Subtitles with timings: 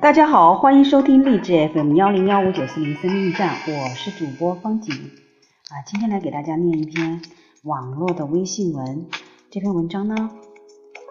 [0.00, 4.94] 大家好，欢迎收听励志 FM 幺零幺五九四零生命站，我是主播方景
[5.70, 7.22] 啊，今天来给大家念一篇
[7.62, 9.06] 网络的微信文。
[9.50, 10.30] 这篇文章呢，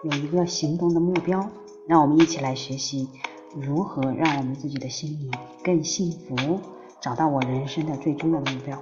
[0.04, 1.50] 有一个行动的目标，
[1.88, 3.08] 让我们一起来学习
[3.56, 5.30] 如何让我们自己的心里
[5.64, 6.60] 更幸福，
[7.00, 8.78] 找到我人生的最终的目标。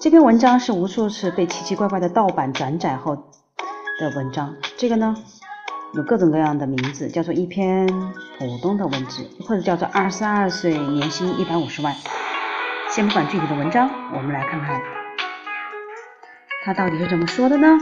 [0.00, 3.30] 这篇文章是无数次被奇奇怪怪的盗版转载后。
[4.00, 5.14] 的文章，这个呢
[5.94, 7.86] 有各种各样的名字，叫做一篇
[8.40, 11.94] 普通的文字，或者叫做二十二岁年薪一百五十万。
[12.90, 14.82] 先不管具体的文章，我们来看看
[16.64, 17.78] 他到底是怎么说的呢？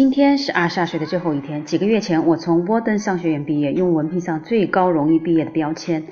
[0.00, 1.62] 今天是二十二岁的最后一天。
[1.66, 6.02] 几个月前，我从沃登商学院毕业，用文凭上最高荣誉毕业的标签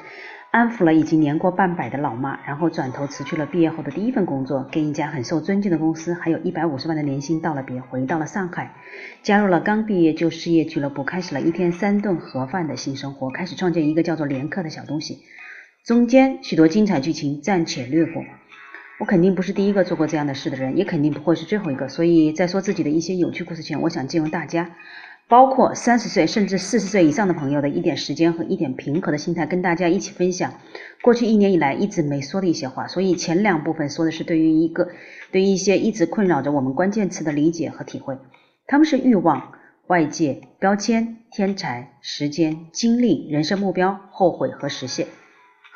[0.50, 8.74] 安抚了已经年过半百的老妈，然后转头辞去了毕业后的第一份工作，跟一家很受尊敬的公司，还有一百五十万的年薪道了别，回到了上海，
[9.22, 15.20] 加入了刚毕业就失业俱乐部，开始了一天三顿盒饭的新生活，开始创建一个叫做连课的小东西。
[15.86, 18.22] 中间许多精彩剧情暂且略过。
[18.98, 21.88] 我肯定不是第一个做过这样的事的人，也肯定不会是最后一个。
[21.88, 24.74] 所以在说自己的一些有趣故事前，我想借用大家，
[25.28, 30.54] 包括三十岁甚至四十岁以上的朋友的一点时间和一点平和的心态，跟大家一起分享
[31.00, 32.88] 过去一年以来一直没说的一些话。
[32.88, 34.88] 所以前两部分说的是对于一个
[35.30, 38.18] 对于一些一直困扰着我们关键词的理解和体会，
[38.66, 39.52] 他们是欲望、
[39.86, 45.06] 外界、标签、天才、时间、精力、人生目标、后悔和实现。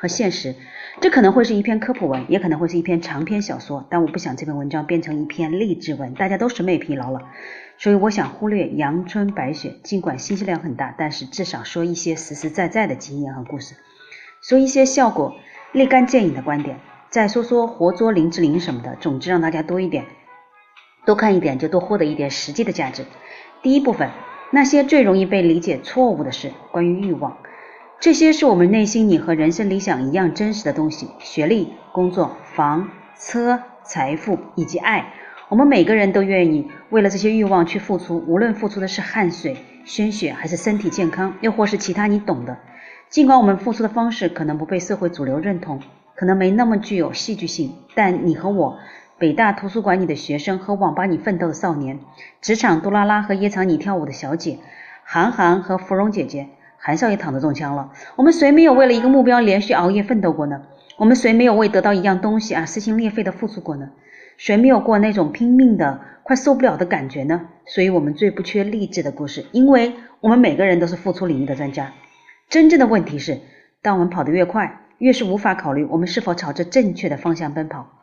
[0.03, 0.53] 和现实，
[0.99, 7.21] 这可能会是一篇科普文，也可能会是一篇长篇小说，但我不想这篇文章变成一篇励志文，大家都审美疲劳了，
[7.77, 13.75] 所以我想忽略阳春白雪，尽管信息量很大，但是至少说一些实实在在的经验和故事，
[14.41, 15.37] 说一些效果
[15.71, 20.03] 立竿见影的观点，再说说活捉林志玲什么的，总之让大家多一点，
[21.05, 23.05] 多看一点就多获得一点实际的价值。
[23.61, 24.09] 第一部分，
[24.51, 27.37] 那些最容易被理解错误的事，关于欲望。
[28.03, 35.13] 这些是我们内心你和人生理想一样真实的东西：学历、工作、房、车、财富以及爱。
[35.47, 39.55] 我们每个人都愿意为了这些欲望去付出，无论付出的是汗水、
[39.85, 42.57] 鲜血，还是身体健康，又或是其他你懂的。
[43.07, 45.79] 尽管我们付出的方式可能不被社会主流认同，
[46.13, 48.79] 可能没那么具有戏剧性，但你和我，
[49.17, 52.01] 北大图书馆里的学生和网吧里奋斗的少年，
[52.41, 54.59] 职场杜拉拉和夜场里跳舞的小姐，
[55.05, 56.49] 韩寒和芙蓉姐姐。
[56.85, 57.93] 韩少爷躺着中枪了。
[58.17, 60.63] 我们谁没有为了一个目标连续熬夜奋斗过呢？
[60.97, 63.89] 我们谁没有为得到一样东西而撕心裂肺的付出过呢？
[64.35, 67.47] 谁没有过那种拼命的快受不了的感觉呢？
[67.65, 71.93] 所以，我们最不缺励志的故事，因为我们每个人都是付出领域的专家。
[72.49, 73.39] 真正的问题是，
[73.81, 78.02] 当我们跑得越快，越是无法考虑我们是否朝着正确的方向奔跑。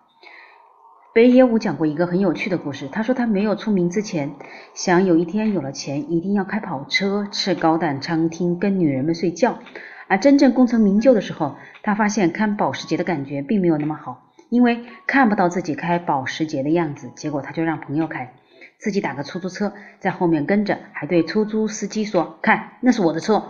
[1.12, 2.86] 北野武讲过一个很有趣的故事。
[2.86, 4.32] 他说，他没有出名之前，
[4.74, 9.58] 想有一天有了钱，一定要开跑车、吃高档餐厅、跟女人们睡觉。
[10.06, 17.10] 而真正功成名就的时候，他发现看保时捷的感觉并没有那么好，因为看不到自己开保时捷的样子。
[17.16, 18.32] 结果他就让朋友开，
[18.78, 23.42] 自己打个出租车在后面跟着，还对出租司机说：“看，那是我的车。”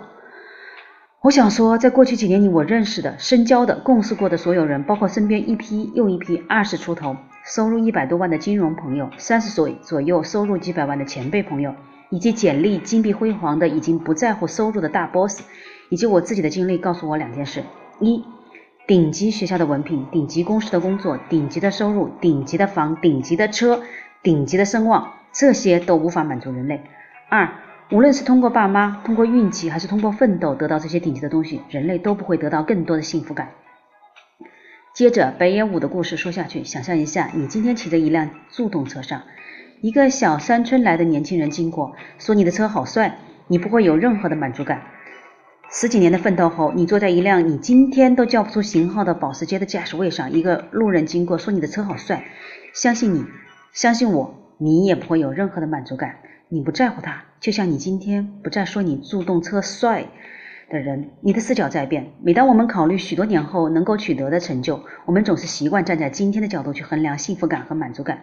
[1.21, 7.15] 我想说，在过去几年里，我认识的、深交的、共事过的所有人，包括身边一批又一批二十出头、
[7.53, 11.75] 收入一百多万的金融朋友，三十岁左右收入几百万的前辈朋友，
[12.09, 15.43] 以及简历金碧辉煌的已经不在乎收入的大 boss，
[15.89, 17.65] 以及我自己的经历，告诉我两件事：
[17.99, 18.25] 一，
[18.87, 23.83] 顶级学校的文凭、顶级公司的工作、顶级的收入、顶级的房、顶级的车、
[24.23, 26.77] 顶级的声望，这些都无法满足人类；
[27.29, 27.49] 二。
[27.91, 33.49] 无论是通过爸妈、通过运气，还是通过奋斗得到这些顶级的东西，人类都不会得到更多的幸福感。
[35.01, 39.23] 接着，北野武的故事说下去，想象一下，你今天骑着一辆助动车上，
[39.81, 43.17] 一个小山村来的年轻人经过，说你的车好帅，
[43.47, 44.83] 你不会有任何的满足感。
[45.71, 52.23] 十几年的奋斗后，你坐在一辆你今天都叫不出型号的保时捷的驾驶位上，一个路人经过说你的车好帅，
[52.75, 53.25] 相信你，
[53.73, 56.17] 相信我，你也不会有任何的满足感。
[56.51, 60.09] 你不在乎他，就像你今天不再说你助动车帅
[60.71, 62.13] 的人，你的视角在变。
[62.23, 68.21] 每当我们考虑许多年后能够取得的成就，我们总是习惯站在今天的角度去衡量幸福感和满足感。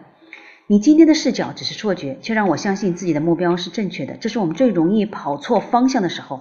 [0.66, 4.14] 你今天的视角只是错觉，却让我相信自己的目标是正确的。
[4.14, 6.40] 这是我们最容易跑错方向的时候。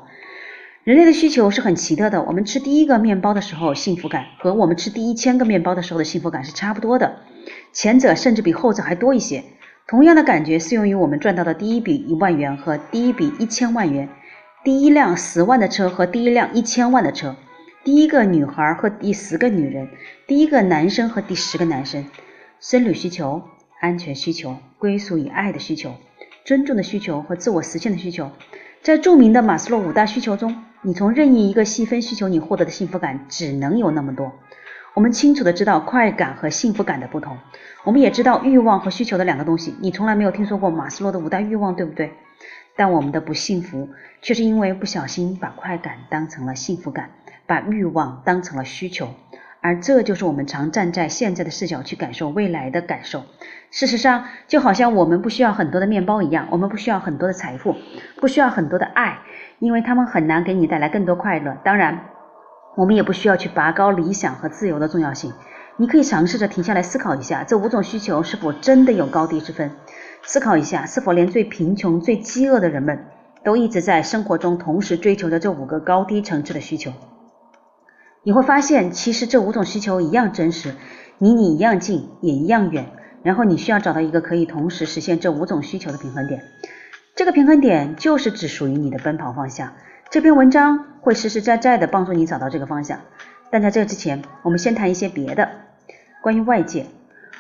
[0.86, 2.24] 人类的需求是很奇特的。
[2.24, 7.18] 我们吃第一个面包的时候，幸福感和我们吃第一千个面包的时候的幸福感是差不多的，
[7.74, 9.44] 前者甚至比后者还多一些。
[9.86, 14.07] 同样的感觉适用于我们赚到的第一笔一万元和第一笔一千万元，
[14.63, 17.36] 第一辆十万的车和第一辆一千万的车，
[17.83, 19.88] 第一个女孩和第十个女人，
[20.25, 22.04] 第一个男生和第十个男生，
[22.59, 23.42] 生理需求、
[23.80, 25.94] 安全需求、归属与爱的需求、
[26.44, 28.30] 尊重的需求和自我实现的需求。
[28.81, 34.33] 在著名的马斯洛五大需求中，你从任意一个细分需求，你获得的幸福感只能有那么多。
[34.95, 37.38] 我们清楚的知道快感和幸福感的不同，
[37.83, 39.75] 我们也知道欲望和需求的两个东西。
[39.80, 42.12] 你从来没有听说过马斯洛的五大欲望，对不对？
[42.77, 43.89] 但我们的不幸福，
[44.21, 47.09] 却是因为不小心把快感当成了幸福感，
[47.45, 49.09] 把欲望当成了需求。
[49.59, 53.24] 而这就是我们常站在现在的视角去感受未来的感受。
[53.71, 57.75] 事实上，就好像我们不需要很多的面包一样，我们不需要很多的财富，
[58.18, 59.18] 不需要很多的爱，
[59.59, 61.57] 因为他们很难给你带来更多快乐。
[61.65, 62.00] 当然，
[62.77, 65.33] 我们也不需要去拔高理想和自由的重要性。
[65.79, 69.71] 你可以尝试着停下来思考一下，这五种需求是否真的有高低之分？
[70.24, 73.06] 思考一下，是否连最贫穷、最饥饿的人们
[73.44, 76.91] 都一直在生活中同时追求着这五个高低层次的需求？
[78.24, 80.74] 你会发现，其实这五种需求一样真实，
[81.19, 82.88] 离你一样近，也一样远。
[83.21, 86.41] 然后你需要找到一个可以同时实现这五种需求的平衡点。
[87.15, 89.74] 这个平衡点就是只属于你的奔跑方向。
[90.09, 93.00] 这篇文章会实实在在的帮助你找到这个方向。
[93.50, 95.67] 但在这之前，我们先谈一些别的。
[96.22, 96.86] 关于外界，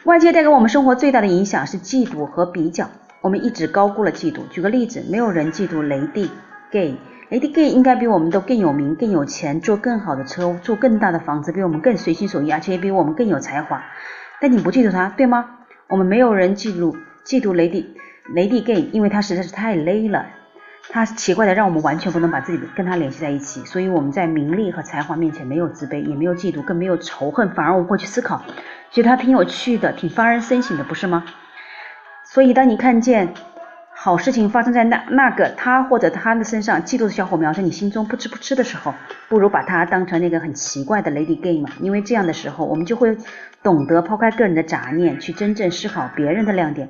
[0.05, 2.89] 外界带给我们生活最大的影响是嫉妒和比较。
[3.21, 4.47] 我们一直高估了嫉妒。
[4.49, 6.29] 举个例子，没有人嫉妒雷帝
[6.71, 6.95] gay。
[7.29, 13.83] Lady Gay 应该比我们都更有名、更有钱，坐更好的车，住更大的房子，比我们更随心所欲，而且也比我们更有才华。
[14.39, 15.45] 但你不嫉妒他，对吗？
[15.89, 16.95] 我们没有人嫉妒
[17.25, 17.87] 嫉妒 Lady
[18.33, 20.25] Lady Gay，因为他实在是太累了。
[20.89, 23.63] 他奇怪的让我们完全不能把自己跟他联系在一起。
[23.65, 28.43] 所以我们在名利和才华面前没有自卑，也没有嫉妒，更没有仇恨，反而我们会去思考，
[28.91, 31.23] 觉得他挺有趣的，挺发人深省的，不是吗？
[32.33, 33.33] 所以当你看见。
[33.99, 38.93] 好事情发生在那那个他或者他的身上，嫉妒的小火苗在你心中扑哧扑哧的时候，
[39.27, 43.17] 不如把它当成那个很奇怪的 Lady Gay 嘛，因为这样的时候，我们就会
[43.63, 46.87] 懂得抛开个人的杂念，去真正思考别人的亮点。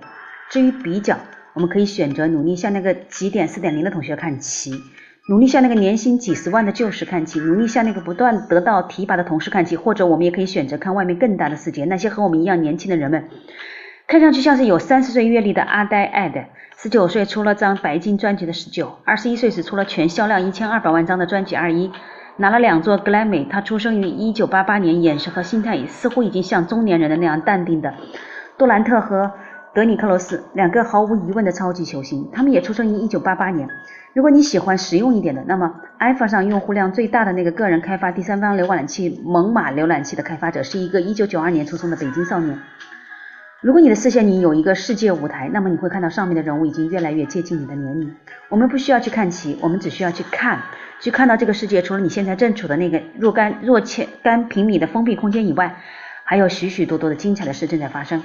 [0.50, 1.18] 至于比较，
[1.58, 4.80] 我们可以选择努力向那个几点四点零的同学看齐，
[5.28, 13.28] 努力向那个年薪几十万的旧时看齐，努力向那个不断得到提拔的同事看齐，或者我们也可以选择看外面更大的世界，那些和我们一样年轻的人们，
[14.06, 16.42] 看上去像是有三十岁阅历的阿呆艾德。
[16.78, 21.92] 十九岁出了张白金专辑的十九，二十一岁时出了全销量一千二百万张的专辑二一，
[22.36, 23.48] 拿了两座格莱美。
[23.50, 27.96] 他出生于一九八八年，眼神和心态似乎已经像中年人的那样淡定的。
[28.60, 29.32] 杜兰特和
[29.78, 33.70] 德尼克罗斯两个毫无疑问的超级球星，他们也出生于一九八八年。
[34.16, 42.58] 如果你喜欢实用一点的，那么 iPhone 上用户量最大的那个个人开发第三方浏览器猛犸浏览器的开发者，是一个一九九二年出生的北京少年。
[43.62, 48.12] 如果你的视线里有一个世界舞台，那么你会看到上面的人物已经越来越接近你的年龄。
[48.50, 50.60] 我们不需要去看齐，我们只需要去看，
[51.00, 55.76] 去看到这个世界除了你现在正处的那个若干若千干平米的封闭空间以外，
[56.24, 58.24] 还有许许多多的精彩的事正在发生。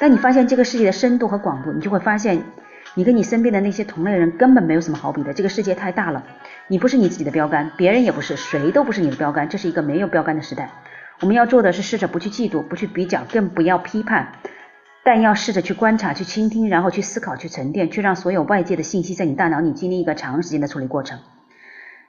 [0.00, 2.42] 当你发现这个世界的深度和广度，你就会发现，
[2.94, 5.32] 你跟你身边的那些同类人根本没有什么好比的。
[5.32, 6.22] 这个世界太大了，
[6.68, 9.48] 你不是你自己的标杆，别人也不是，谁都不是你的标杆。
[9.48, 10.70] 这是一个没有标杆的时代。
[11.20, 14.32] 我们要做的是试着不去嫉妒，不去比较，更不要批判。
[15.04, 21.18] 但要试着去观察、去倾听，然后去思考、去沉淀，去让所有外界的信息在你大脑里经历一个长时间的处理过程。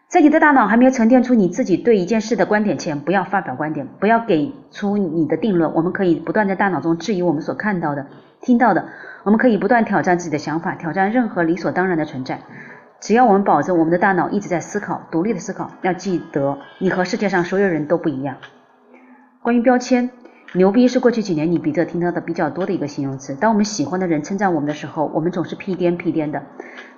[0.07, 5.74] 在你的大脑还没有沉淀出你自己对一件事的观点前，不要发表观点，不要给出你的定论。
[5.74, 8.05] 我们可以不断在大脑中质疑我们所看到的、
[8.39, 8.85] 听到的。
[9.24, 12.39] 我们可以不断挑战自己的想法，挑战任何理所当然的存在。
[13.01, 15.71] 只要我们保证我们的大脑一直在思考、独立的思考。
[15.81, 18.38] 要记得，你和世界上所有人都不一样。
[19.41, 20.09] 关于标签。
[20.53, 23.35] 牛逼是过去几年你比这听到的比较多的一个形容词。
[23.35, 26.41] 当我们喜欢的人称赞我们的时候，我们总是屁颠屁颠的。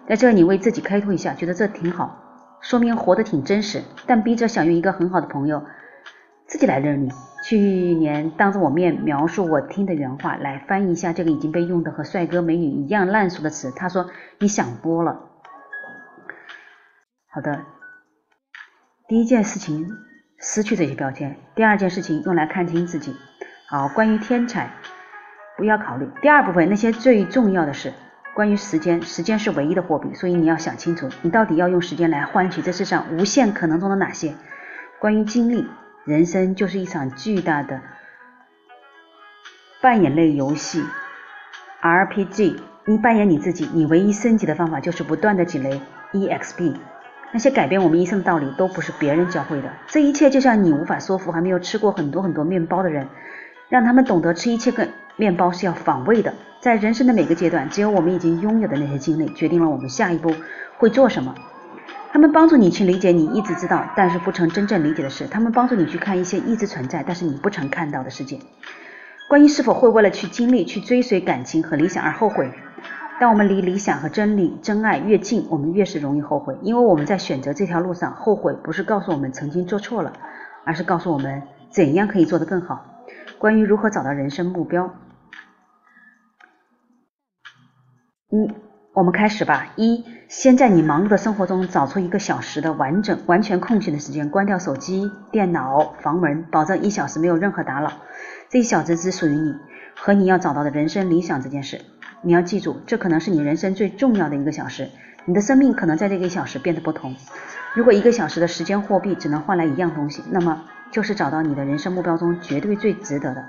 [0.08, 2.27] 在这里为自己开脱一下，觉得这挺好，
[2.62, 3.84] 说明活得挺真实。
[4.06, 5.66] 但逼着想用一个很好的朋友
[6.46, 7.12] 自己来认领。
[7.44, 13.72] 去年当着我面描述我听的原话，来翻译一下这个已经被用的和帅哥美女一样烂熟的词。
[13.72, 14.10] 他说
[14.40, 15.22] ：“你想多了。”
[17.32, 17.64] 好的，
[19.08, 19.88] 第一件事情
[20.40, 23.16] 失去这些标签，第二件事情用来看清自己。
[23.70, 24.72] 好，关于天才，
[25.56, 26.10] 不要考虑。
[26.22, 27.94] 第二部分，那些最重要的事
[28.38, 34.36] 关于时间，时间是唯一的货币，所以你要想清楚，你到底要用时间来换取这世上无限可能中的哪些？
[35.00, 35.68] 关于精力，
[36.06, 37.82] 人生就是一场巨大的
[39.82, 40.84] 扮演类游戏
[41.82, 42.60] ，RPG。
[42.86, 45.82] 你扮演你自己，你唯一升级的方法就是不断的积累
[46.14, 46.76] EXP。
[47.32, 49.74] 那些改变我们一生的道理都不是别人教会的。
[49.88, 53.08] 这一切就像你无法说服还没有吃过很多很多面包的人，
[53.68, 56.32] 让他们懂得吃一切个面包是要反胃的。
[56.68, 60.36] 在人生的每个阶段，只有我们已经拥有的那些经历，决定了我们下一步
[60.78, 61.34] 会做什么。
[62.12, 68.38] 他们帮助你去理解你一直知道但是不曾真正理解的事，他们帮助你去看一些一直存在但是你不曾看到的世界。
[69.30, 72.52] 关于是否会为了去经历、去追随感情和理想而后悔，
[73.18, 80.12] 当我们离理想和真理、真爱越近，我们越是容易后悔，因为我们在选择这条路上，后悔不是告诉我们曾经做错了，
[80.66, 82.84] 而是告诉我们怎样可以做得更好。
[83.38, 84.94] 关于如何找到人生目标，
[88.30, 88.56] 嗯，
[88.92, 89.72] 我们开始吧。
[89.78, 97.90] 一，先在你忙碌的生活中找出一个小时的完整、完全空闲的时间，关掉手机、电脑、房门，保证一小时没有任何打扰。
[98.50, 99.56] 这一小时只属于你
[99.96, 101.80] 和你要找到的人生理想这件事。
[102.22, 104.90] 你要记住，这可能是你人生最重要的一个小时。
[105.24, 107.16] 你的生命可能在这个一小时变得不同。
[107.76, 113.46] 如果一个小时的时间货币只能换来一样东西，那么就是找到你的人生目标中绝对最值得的。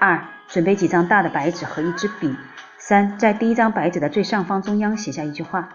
[0.00, 2.34] 二，准备几张大的白纸和一支笔。
[2.80, 5.68] 三，在第一张白纸的最上方中央写下一句话：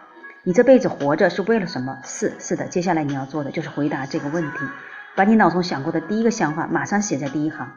[0.43, 2.00] 你这辈子活着是为了什么？
[2.03, 4.60] 四，是的，接下来你要做的就是回答这个问题，
[5.13, 7.69] 把你脑中想过的第一个想法马上写在第一行。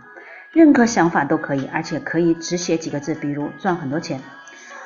[0.53, 4.21] 任何想法都可以，而且可以只写几个字，比如赚很多钱。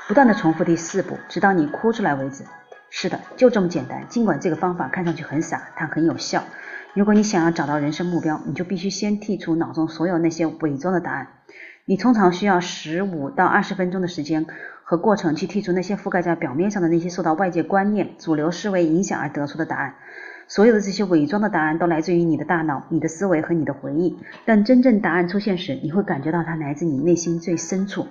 [0.08, 2.44] 不断的重复第四步，直到你哭出来为止。
[2.88, 4.08] 是的，就这么简单。
[4.08, 6.42] 尽管这个方法看上去很傻，它很有效。
[6.94, 11.28] 如果你想要找到人生目标，你就必须先剔除脑中所有那些伪装的答案。
[11.90, 14.46] 你通常需要十五到二十分钟的时间
[14.84, 19.94] 和过程去剔除那些覆盖在表面上的那些受到外界观念、主流思维影响而得出的答案。
[20.46, 24.16] 所有的这些伪装的答案都来自于你的大脑、你的思维和你的回忆。
[24.44, 28.06] 但真正答案出现时，你会感觉到它来自你内心最深处。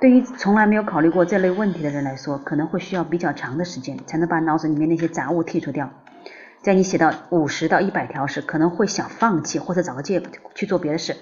[0.00, 5.90] 对于从来没有考虑过这类问题的人来说，可能会需要比较长的时间才能把脑子里面那些杂物剔除掉。
[6.62, 11.14] 在你写到五十到一百条时，可能会想放弃或者找个借口去做别的事，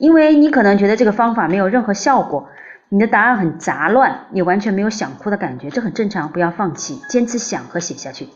[0.00, 2.48] 因为你可能觉得这个方法没有任何效果。
[2.88, 6.32] 你的答案很杂乱，你完全没有想哭的感觉，这很正常。
[6.32, 8.26] 不要放弃，坚持想和写下去。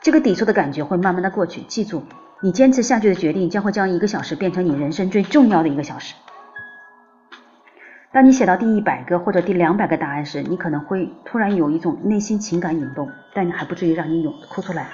[0.00, 1.60] 这个抵触的感觉会慢慢的过去。
[1.62, 2.04] 记住，
[2.40, 6.14] 你坚持下去的决定将会将一个小时变成你人生最重要的一个小时。
[8.12, 14.86] 当你写到第一百个或者第两百个答案时，你可能会突然有一种内心情感涌动，但你还不至于让你涌哭出来。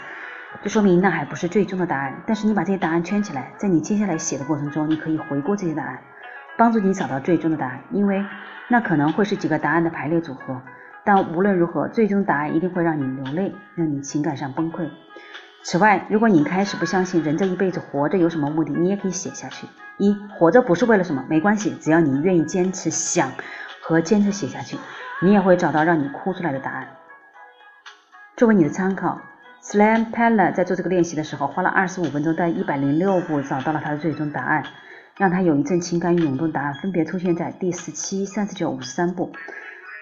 [0.63, 2.15] 这说明那还不是最终的答案。
[2.27, 5.99] 但是你把这些答案圈起来，在你接下来写的过程中，你可以回顾这些答案，
[6.57, 7.81] 帮助你找到最终的答案。
[7.91, 8.25] 因为
[8.69, 10.61] 那可能会是几个答案的排列组合。
[11.05, 14.89] 但无论如何，最终答案一定会让你流泪，让你情感上崩溃。
[15.63, 19.67] 此外，如果你开始不相信人这一辈子活着有什么目的，你也可以写下去：
[19.99, 23.31] 一，活着不是为了什么，没关系，只要你愿意坚持想
[23.83, 24.79] 和坚持写下去，
[25.21, 26.87] 你也会找到让你哭出来的答案。
[28.37, 29.21] 作为你的参考
[29.63, 34.65] ，Slam Pella 在做这个练习的时候，花了二十五分钟，在一百零六步找到了他的最终答案，
[35.17, 36.51] 让他有一阵情感涌动。
[36.51, 39.33] 答案分别出现在第十七、三十九、五十三步。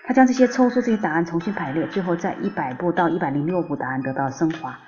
[0.04, 4.78] 他将这些抽出这些答案重新排列，最后在一百步到一百零六步答案得到升华。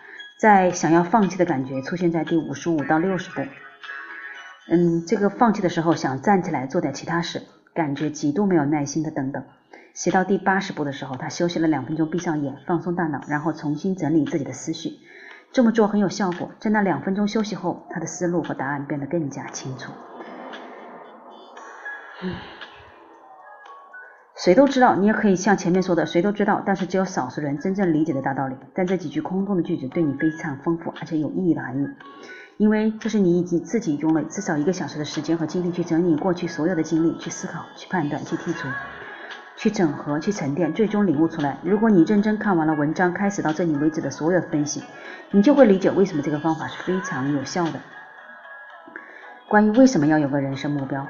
[0.40, 3.42] 在想要放弃的感觉出现在第五十五到六十步。
[4.68, 9.44] 嗯，这个放弃的时候想站起来做点其他事，感觉极度没有耐心的等等。
[9.92, 14.98] 写到第八十步的时候，他休息了两分钟，闭上眼放松大脑，然后重新整理自己的思绪。
[15.52, 16.50] 这么做很有效果。
[16.58, 19.92] 在那两分钟休息后，他的思路和答案变得更加清楚。
[22.22, 22.34] 嗯。
[24.36, 28.56] 谁都知道，你也可以像前面说的，谁都知道，但是只有少数人真正理解的大道理。
[28.74, 31.88] 但这几句空洞的句子对你非常丰富而且有意义的含义，
[32.56, 38.68] 因为这是你已经自己用了至少一个小时的时间和精力去整理过去所有的经历，去思考、去判断、去剔除、
[39.56, 41.56] 去整合、去沉淀，最终领悟出来。
[41.62, 44.82] 如果你认真看完了文章开始到这里为止的所有分析，
[45.30, 47.80] 你就会理解为什么这个方法是非常有效的。
[49.48, 51.06] 关于为什么要有个人生目标？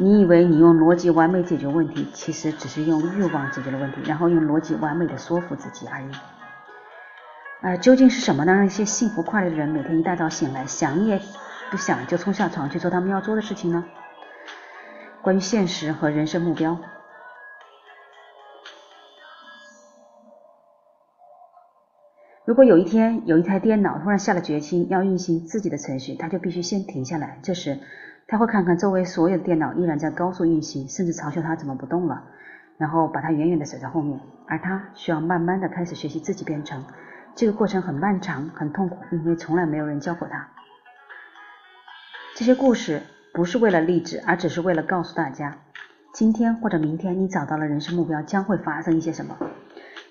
[0.00, 6.10] 你以为你用逻辑完美解决问题，其实只是用欲望解决了问题，然后用逻辑完美的说服自己而已。
[7.60, 11.20] 而究竟是什么呢让一些幸福快乐的人每天一大早醒来，想也
[11.72, 13.84] 不想就冲下床去做他们要做的事情呢？
[15.20, 16.78] 关于现实和人生目标，
[22.44, 27.40] 如果有一天有一台电脑突然下了决心要运行自己的程序，它就必须先停下来。
[27.42, 27.80] 这时。
[28.30, 32.24] 他会看看周围所有的电脑依然在高速运行，甚至嘲笑他怎么不动了，
[32.76, 36.84] 然后把他远远的甩在后面，而他需要慢慢的开始学习自己编程。
[37.34, 40.46] 这个过程很漫长，很痛苦，因为从来没有人教过他。
[42.36, 43.00] 这些故事
[43.32, 45.56] 不是为了励志，而只是为了告诉大家，
[46.12, 49.38] 今天或者明天你找到了人生目标，将会发生一些什么。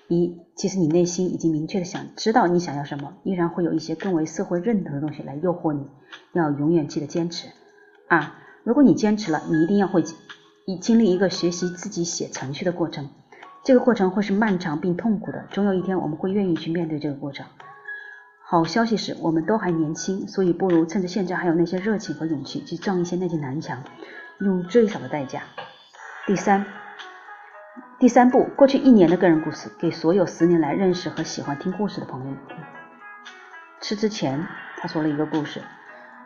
[0.08, 5.86] 一，其实你内心已经明确的想知道你想要什么，依然会有一些更为社会认同的东西来诱惑你，
[6.32, 7.46] 要永远记得坚持。
[8.08, 8.24] 二，
[8.64, 10.02] 如果你坚持了，你一定要会
[10.66, 13.10] 以经历一个学习自己写程序的过程，
[13.62, 17.44] 这个过程会是漫长并痛苦的，总有一天我们会愿意去面对这个过程。
[18.42, 23.82] 好消息是，我们都还年轻，所以不如趁着现在还有那些热情和勇气，去撞一些那些南墙，
[24.40, 25.42] 用最少的代价。
[26.26, 26.64] 第三。
[28.00, 32.36] 第三步，过去一年的个人故事，给所有十年来认识和喜欢听故事的朋友。
[33.80, 34.46] 吃之前，
[34.78, 35.60] 他说了一个故事：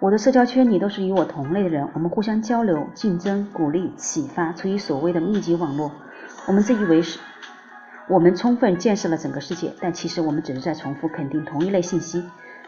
[0.03, 5.93] 我的社交圈里都是与我同类的人，我们互相交流、竞争、鼓励、启发，处于所谓的密集网络。
[6.45, 7.21] 我们自以为是，
[8.09, 12.25] 我们充分见识了整个世界，但其实我们只是在重复肯定同一类信息。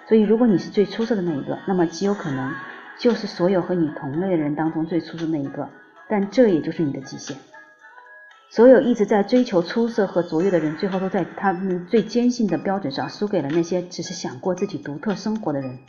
[0.08, 2.54] 所以，如果你是最出色的那一个，那么极有可能
[3.00, 5.68] 就是所有和你同类的人当中最出色那一个。
[6.08, 7.36] 但这也就是你的极限。
[8.48, 15.80] 所有一直在追求出色和卓越的人，最后都在他们最坚信的标准上输给了那些只是想过自己独特生活的人。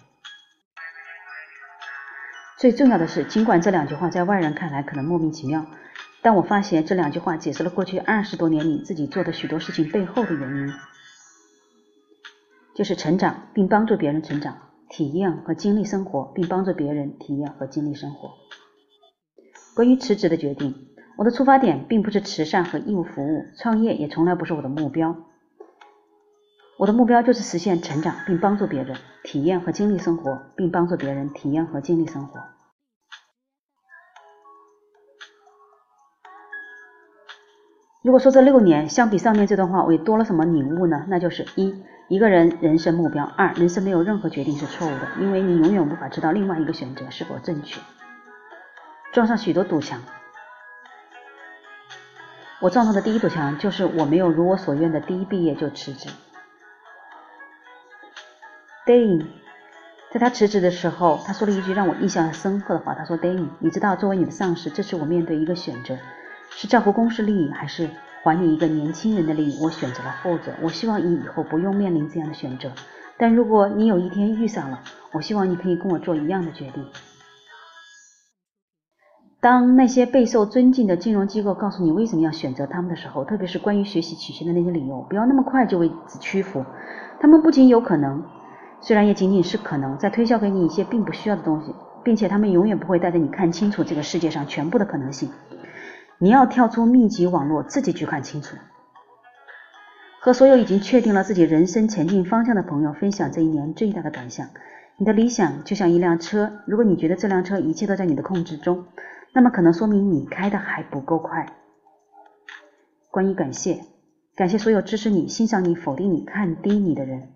[2.65, 5.67] 最重要的是，尽管这两句话在外人看来可能莫名其妙，
[6.23, 10.73] 但我发现这两句话解释了过去二十多年里自己做的许多事情背后的原因，
[12.73, 14.57] 就是成长并帮助别人成长，
[14.89, 18.31] 体验和经历生活并帮助别人体验和经历生活。
[19.75, 20.87] 关于辞职的决定。
[21.17, 25.15] 我的出发点并不是慈善和义务服务，创业也从来不是我的目标。
[26.79, 32.39] 我的目标就是实现成长，并帮助别人体验和经历生活，并帮助别人体验和经历生活。
[38.05, 41.05] 如果说这六年相比上面这段话，我也多了什么领悟呢？
[41.07, 47.81] 那就是一，一个人人生目标；二，人生没有任何决定是错误的，因为你永远无法知道另外一个选择是否正确。
[49.11, 49.99] 撞上许多堵墙。
[52.61, 56.07] 我撞上的第一堵墙就是我没有如我所愿的第一毕业就辞职。
[58.85, 59.25] Dane，
[60.11, 62.93] 在他辞职的时候，他说了一句让我印象深刻的话。
[62.93, 65.97] 他说：“Dane，你知道，作为你的上司，这次我面对一个选择，
[66.57, 67.89] 是照顾公司利益，还是
[68.23, 69.61] 还你一个年轻人的利益？
[69.61, 70.53] 我选择了后者。
[70.61, 72.71] 我希望你以后不用面临这样的选择。
[73.17, 74.79] 但如果你有一天遇上了，
[75.11, 76.85] 我希望你可以跟我做一样的决定。”
[79.41, 86.65] 当那些备受尊敬的金融机构告诉你为什么要选择他们的时候，特别是关于学习曲线的那些理由，不要那么快就为此屈服。
[87.19, 88.23] 他们不仅有可能，
[88.81, 95.29] 虽然也仅仅是可能，在推销给你一些并不需要的东西，并且他们永远不会带着你看清楚这个世界上全部的可能性。
[96.17, 98.55] 你要跳出密集网络，自己去看清楚。
[100.21, 104.47] 和所有已经确定了自己人生前进方向的朋友分享这一年最大的感想：
[104.97, 108.85] 你的理想就像一辆车，如果你觉得这辆车一切都在你的控制中。
[109.33, 111.45] 那么可能说明你开的还不够快。
[113.11, 113.81] 关于感谢，
[114.35, 117.33] 感谢所有支持你、欣赏你、否定你、看低你的人。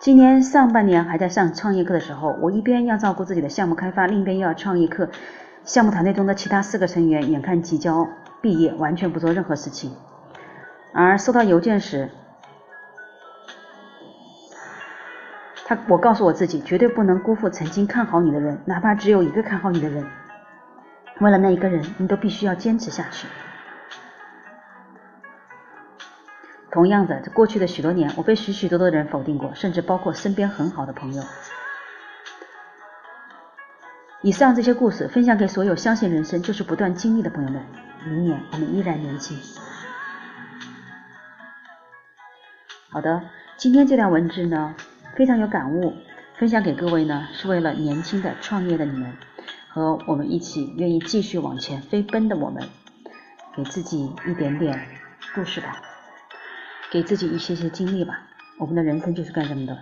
[0.00, 5.10] 今年上半年还在上创业课的时候，我一边要照顾自己的项目开发，另一边又要创业课。
[5.64, 8.06] 项目团队中的其他四个成员眼看即将
[8.42, 9.96] 毕业，完全不做任何事情。
[10.92, 12.10] 而收到邮件时，
[15.66, 20.06] 他，我告诉我自己，绝对不能辜负曾经看好你的人，哪怕只有一个看好你的人。
[21.20, 23.26] 为了那一个人，你都必须要坚持下去。
[26.70, 31.22] 同样的，在过去的许多年，我被许许多多的人否定过，甚至包括身边很好的朋友。
[34.24, 37.62] 以上这些故事分享给所有相信人生就是不断经历的朋友们。
[38.06, 39.36] 明年我们依然年轻。
[42.88, 43.22] 好的，
[43.58, 44.74] 今天这段文字呢？
[45.14, 45.92] 非常有感悟，
[46.38, 49.12] 分享给各位呢，是为了年轻的创业的你们
[49.68, 52.66] 和我们一起愿意继续往前飞奔的我们，
[53.54, 54.88] 给自己一点点
[55.34, 55.82] 故事吧，
[56.90, 58.22] 给自己一些些经历吧。
[58.58, 59.78] 我们的人生就是干这么的。